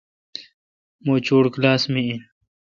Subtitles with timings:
[1.05, 2.19] مہ چوٹ کلاس می این۔